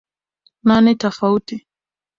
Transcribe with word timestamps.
nane 0.67 0.95
tofauti 0.95 1.65